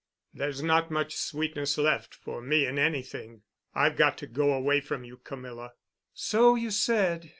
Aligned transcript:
"There's 0.33 0.63
not 0.63 0.89
much 0.89 1.15
sweetness 1.15 1.77
left, 1.77 2.15
for 2.15 2.41
me 2.41 2.65
in 2.65 2.79
anything. 2.79 3.43
I've 3.75 3.95
got 3.97 4.17
to 4.17 4.25
go 4.25 4.51
away 4.51 4.81
from 4.81 5.03
you, 5.03 5.17
Camilla." 5.17 5.73
"So 6.11 6.55
you 6.55 6.71
said." 6.71 7.29